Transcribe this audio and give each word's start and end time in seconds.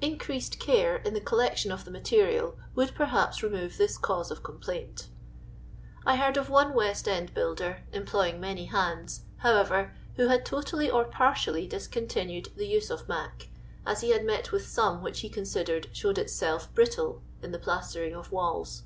Increased 0.00 0.58
care 0.58 0.96
in 0.96 1.12
the 1.12 1.20
collection 1.20 1.70
of 1.70 1.84
the 1.84 1.90
material 1.90 2.56
would, 2.74 2.94
perhaps, 2.94 3.42
remove 3.42 3.76
this 3.76 3.98
cause 3.98 4.30
of 4.30 4.42
complaint 4.42 5.08
I 6.06 6.16
heard 6.16 6.38
of 6.38 6.48
one 6.48 6.72
\Yest 6.74 7.06
end 7.06 7.34
builder, 7.34 7.82
employing 7.92 8.40
many 8.40 8.64
hands, 8.64 9.24
however, 9.36 9.92
who 10.14 10.28
bad 10.28 10.46
totally 10.46 10.90
or 10.90 11.04
partially 11.04 11.66
discontinued 11.66 12.52
the 12.56 12.66
use 12.66 12.88
of" 12.88 13.06
mac," 13.10 13.50
as 13.84 14.00
he 14.00 14.12
had 14.12 14.24
met 14.24 14.50
with 14.50 14.66
some 14.66 15.02
which 15.02 15.20
he 15.20 15.28
considered 15.28 15.90
showed 15.94 16.16
itself 16.16 16.74
bnttU 16.74 17.20
in 17.42 17.52
the 17.52 17.58
plastering 17.58 18.14
of 18.16 18.32
walls. 18.32 18.84